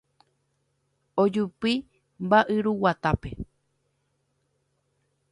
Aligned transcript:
Ojupi 1.23 1.73
mba'yruguatápe. 2.29 3.29